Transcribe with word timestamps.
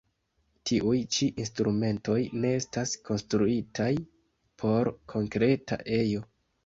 Tiuj 0.69 1.01
ĉi 1.15 1.27
instrumentoj 1.43 2.17
ne 2.45 2.53
estas 2.61 2.95
konstruitaj 3.11 3.91
por 4.65 4.91
konkreta 5.15 5.79
ejo. 6.01 6.25